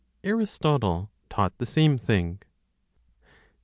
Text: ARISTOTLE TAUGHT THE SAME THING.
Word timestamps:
ARISTOTLE 0.23 1.11
TAUGHT 1.29 1.59
THE 1.59 1.65
SAME 1.67 1.99
THING. 1.99 2.39